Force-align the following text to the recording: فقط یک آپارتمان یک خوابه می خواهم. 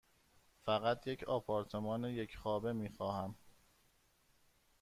فقط 0.65 1.07
یک 1.07 1.23
آپارتمان 1.23 2.03
یک 2.03 2.35
خوابه 2.37 2.73
می 2.73 2.89
خواهم. 2.89 3.35